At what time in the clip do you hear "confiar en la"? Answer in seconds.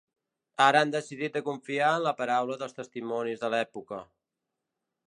1.49-2.15